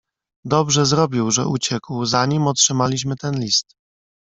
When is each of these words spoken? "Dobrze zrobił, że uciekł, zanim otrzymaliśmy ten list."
"Dobrze 0.45 0.85
zrobił, 0.85 1.31
że 1.31 1.47
uciekł, 1.47 2.05
zanim 2.05 2.47
otrzymaliśmy 2.47 3.15
ten 3.15 3.39
list." 3.39 3.75